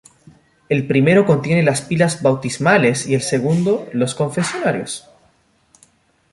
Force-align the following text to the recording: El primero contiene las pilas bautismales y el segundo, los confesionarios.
El 0.67 0.87
primero 0.87 1.27
contiene 1.27 1.61
las 1.61 1.83
pilas 1.83 2.23
bautismales 2.23 3.05
y 3.05 3.13
el 3.13 3.21
segundo, 3.21 3.87
los 3.93 4.15
confesionarios. 4.15 5.07